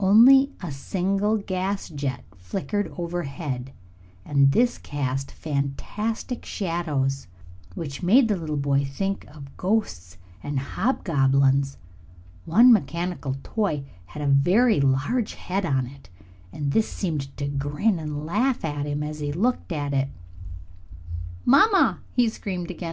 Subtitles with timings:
[0.00, 3.74] Only a single gas jet flickered overhead,
[4.24, 7.26] and this cast fantastic shadows
[7.74, 11.76] which made the little boy think of ghosts and hobgoblins.
[12.46, 16.08] One mechanical toy had a very large head on it,
[16.50, 20.08] and this seemed to grin and laugh at him as he looked at it.
[21.44, 22.92] "Mamma!" he screamed again.